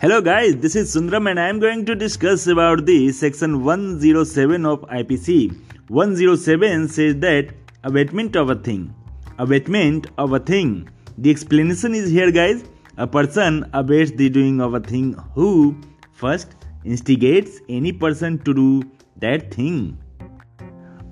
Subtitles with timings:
[0.00, 4.64] Hello guys, this is Sundram and I am going to discuss about the section 107
[4.64, 5.58] of IPC.
[5.88, 7.52] 107 says that
[7.82, 8.94] abetment of a thing.
[9.40, 10.88] Abetment of a thing.
[11.18, 12.62] The explanation is here guys.
[12.96, 15.76] A person abets the doing of a thing who
[16.12, 19.98] first instigates any person to do that thing.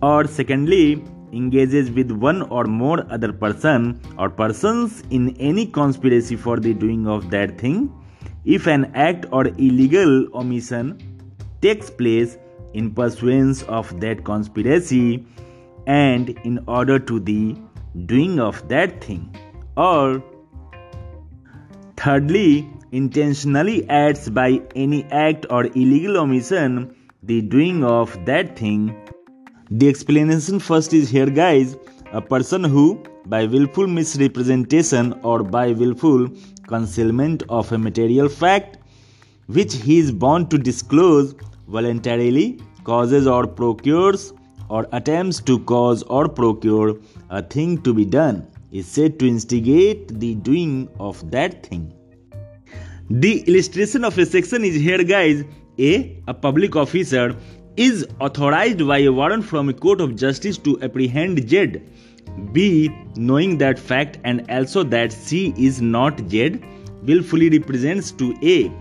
[0.00, 6.61] Or secondly, engages with one or more other person or persons in any conspiracy for
[6.61, 7.93] the doing of that thing
[8.46, 10.91] if an act or illegal omission
[11.61, 12.39] takes place
[12.75, 15.27] in pursuance of that conspiracy
[15.86, 17.57] and in order to the
[18.07, 19.22] doing of that thing
[19.77, 20.22] or
[21.96, 28.83] thirdly intentionally adds by any act or illegal omission the doing of that thing
[29.71, 31.77] the explanation first is here, guys.
[32.12, 36.28] A person who, by willful misrepresentation or by willful
[36.66, 38.78] concealment of a material fact,
[39.46, 41.34] which he is bound to disclose,
[41.69, 44.32] voluntarily causes or procures
[44.69, 46.97] or attempts to cause or procure
[47.30, 51.92] a thing to be done, is said to instigate the doing of that thing.
[53.10, 55.44] The illustration of a section is here, guys.
[55.78, 56.20] A.
[56.27, 57.36] A public officer
[57.77, 61.82] is authorized by a warrant from a court of justice to apprehend Z.
[62.52, 62.91] B.
[63.16, 66.60] Knowing that fact and also that C is not Z,
[67.02, 68.72] willfully represents to A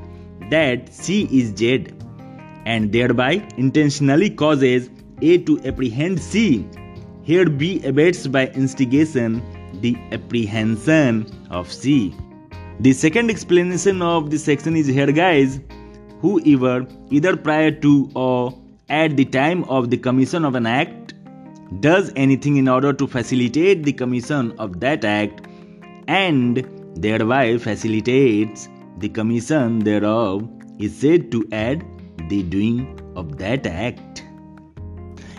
[0.50, 1.88] that C is Z
[2.66, 4.90] and thereby intentionally causes
[5.22, 6.68] A to apprehend C.
[7.24, 9.42] Here B abets by instigation
[9.82, 12.14] the apprehension of C.
[12.80, 15.60] The second explanation of this section is here, guys.
[16.22, 21.15] Whoever, either prior to or at the time of the commission of an act
[21.80, 25.48] does anything in order to facilitate the commission of that act
[26.08, 30.48] and thereby facilitates the commission thereof
[30.80, 31.84] is said to add
[32.30, 34.24] the doing of that act.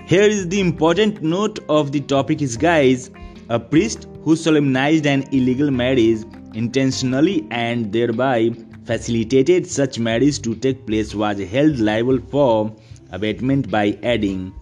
[0.06, 3.10] Here is the important note of the topic is guys
[3.48, 6.24] a priest who solemnized an illegal marriage
[6.54, 8.50] intentionally and thereby
[8.84, 12.74] facilitated such marriage to take place was held liable for
[13.12, 14.52] abetment by adding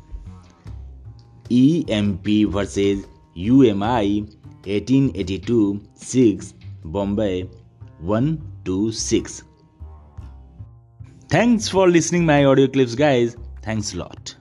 [1.50, 4.20] EMP versus UMI
[4.66, 7.48] 1882 6 Bombay
[8.00, 9.44] 126.
[11.28, 13.36] Thanks for listening my audio clips guys.
[13.62, 14.36] Thanks a lot.